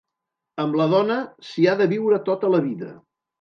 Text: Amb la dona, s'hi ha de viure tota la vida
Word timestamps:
Amb 0.63 0.77
la 0.79 0.87
dona, 0.93 1.17
s'hi 1.51 1.67
ha 1.67 1.75
de 1.83 1.87
viure 1.93 2.21
tota 2.31 2.51
la 2.55 2.63
vida 2.71 2.91